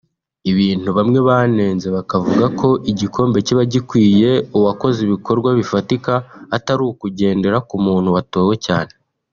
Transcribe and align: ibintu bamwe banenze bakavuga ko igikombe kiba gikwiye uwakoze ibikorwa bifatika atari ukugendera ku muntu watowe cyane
ibintu 0.51 0.89
bamwe 0.97 1.19
banenze 1.29 1.87
bakavuga 1.97 2.45
ko 2.59 2.69
igikombe 2.91 3.37
kiba 3.45 3.63
gikwiye 3.73 4.31
uwakoze 4.57 4.97
ibikorwa 5.07 5.49
bifatika 5.59 6.13
atari 6.57 6.81
ukugendera 6.91 7.57
ku 7.67 7.75
muntu 7.85 8.09
watowe 8.17 8.55
cyane 8.65 8.93